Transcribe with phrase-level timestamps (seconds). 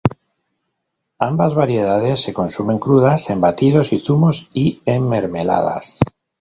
[1.19, 5.99] Ambas variedades se consumen crudas, en batidos y zumos, y en mermeladas.